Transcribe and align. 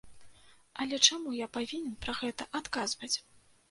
Але 0.85 0.95
чаму 1.07 1.35
я 1.45 1.51
павінен 1.59 1.95
пра 2.09 2.19
гэта 2.25 2.53
адказваць? 2.65 3.17